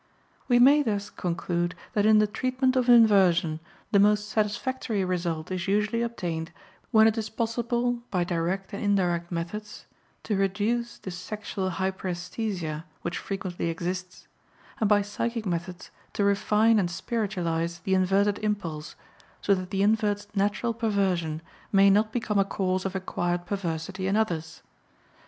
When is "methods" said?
9.31-9.85, 15.45-15.91